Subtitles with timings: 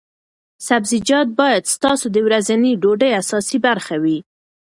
[0.67, 4.17] سبزیجات باید ستاسو د ورځنۍ ډوډۍ اساسي برخه وي.